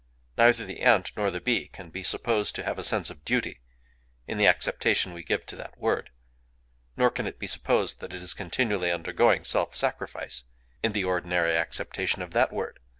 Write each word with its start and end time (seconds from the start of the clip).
Neither 0.35 0.65
the 0.65 0.79
ant 0.81 1.11
nor 1.15 1.29
the 1.29 1.39
bee 1.39 1.67
can 1.67 1.91
be 1.91 2.01
supposed 2.01 2.55
to 2.55 2.63
have 2.63 2.79
a 2.79 2.83
sense 2.83 3.11
of 3.11 3.23
duty, 3.23 3.61
in 4.25 4.39
the 4.39 4.47
acceptation 4.47 5.13
we 5.13 5.21
give 5.21 5.45
to 5.45 5.55
that 5.57 5.77
word; 5.77 6.09
nor 6.97 7.11
can 7.11 7.27
it 7.27 7.37
be 7.37 7.45
supposed 7.45 7.99
that 7.99 8.11
it 8.11 8.23
is 8.23 8.33
continually 8.33 8.89
undergoing 8.89 9.43
self 9.43 9.75
sacrifice, 9.75 10.43
in 10.81 10.93
the 10.93 11.03
ordinary 11.03 11.55
acceptation 11.55 12.23
of 12.23 12.31
that 12.33 12.51
word... 12.51 12.79